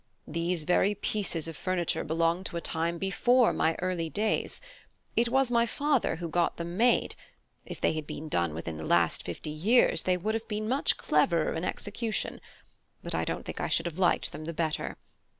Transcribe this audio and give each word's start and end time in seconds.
These 0.27 0.63
very 0.63 0.95
pieces 0.95 1.47
of 1.47 1.55
furniture 1.55 2.03
belong 2.03 2.43
to 2.45 2.57
a 2.57 2.61
time 2.61 2.97
before 2.97 3.53
my 3.53 3.75
early 3.75 4.09
days; 4.09 4.59
it 5.15 5.29
was 5.29 5.51
my 5.51 5.67
father 5.67 6.15
who 6.15 6.27
got 6.27 6.57
them 6.57 6.75
made; 6.75 7.15
if 7.67 7.79
they 7.79 7.93
had 7.93 8.07
been 8.07 8.27
done 8.27 8.55
within 8.55 8.77
the 8.77 8.83
last 8.87 9.21
fifty 9.21 9.51
years 9.51 10.01
they 10.01 10.17
would 10.17 10.33
have 10.33 10.47
been 10.47 10.67
much 10.67 10.97
cleverer 10.97 11.53
in 11.53 11.63
execution; 11.63 12.41
but 13.03 13.13
I 13.13 13.23
don't 13.25 13.45
think 13.45 13.61
I 13.61 13.67
should 13.67 13.85
have 13.85 13.99
liked 13.99 14.31
them 14.31 14.45
the 14.45 14.53
better. 14.53 14.97